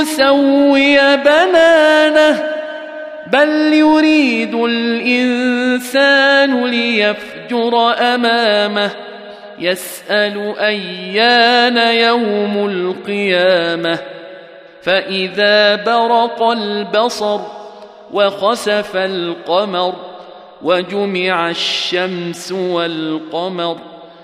[0.00, 2.44] نسوي بنانه
[3.26, 6.24] بل يريد الإنسان
[6.66, 8.90] ليفجر أمامه.
[9.58, 13.98] يسأل أيان يوم القيامة.
[14.82, 17.40] فإذا برق البصر
[18.12, 19.94] وخسف القمر
[20.62, 23.93] وجمع الشمس والقمر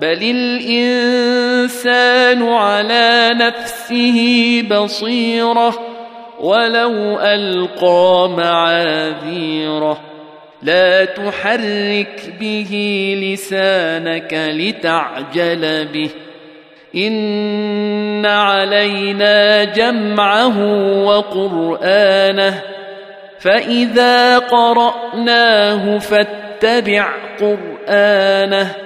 [0.00, 0.18] بل
[0.62, 4.18] الانسان على نفسه
[4.70, 5.78] بصيره
[6.40, 10.00] ولو القى معاذيره
[10.62, 12.72] لا تحرك به
[13.22, 16.10] لسانك لتعجل به
[16.96, 20.58] ان علينا جمعه
[21.04, 22.62] وقرانه
[23.38, 27.08] فاذا قراناه فاتبع
[27.40, 28.83] قرانه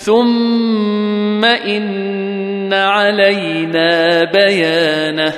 [0.00, 5.32] ثم ان علينا بيانه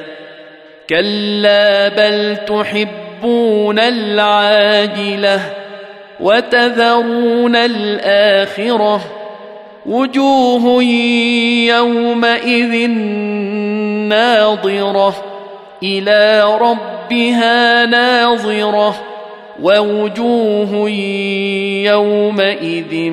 [0.90, 5.40] كلا بل تحبون العاجله
[6.20, 9.00] وتذرون الاخره
[9.86, 10.82] وجوه
[11.68, 12.90] يومئذ
[14.08, 15.14] ناظره
[15.82, 18.94] إلى ربها ناظره
[19.62, 20.90] ووجوه
[21.90, 23.12] يومئذ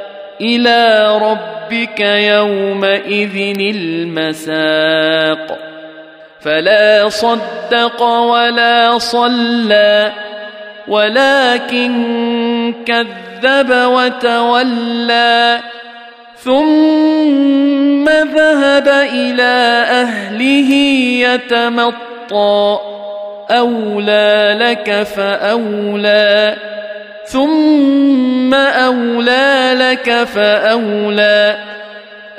[0.41, 5.59] إلى ربك يومئذ المساق.
[6.41, 10.11] فلا صدق ولا صلى
[10.87, 15.59] ولكن كذب وتولى.
[16.37, 20.73] ثم ذهب إلى أهله
[21.29, 22.79] يتمطى.
[23.51, 26.55] أولى لك فأولى.
[27.25, 31.57] ثم اولى لك فاولى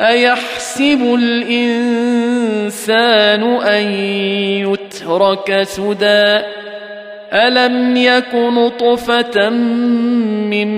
[0.01, 2.63] ايحسب الانسان
[3.57, 3.93] ان
[4.69, 6.41] يترك سدى
[7.33, 9.49] الم يك نطفه
[10.51, 10.69] من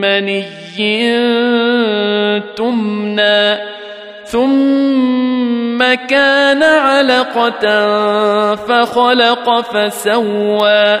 [0.00, 0.44] مني
[2.56, 3.58] تمنى
[4.24, 7.64] ثم كان علقه
[8.54, 11.00] فخلق فسوى